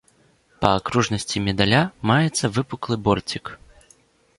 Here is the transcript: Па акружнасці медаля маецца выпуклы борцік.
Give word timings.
Па 0.63 0.69
акружнасці 0.77 1.43
медаля 1.49 1.83
маецца 2.13 2.45
выпуклы 2.59 2.95
борцік. 3.11 3.59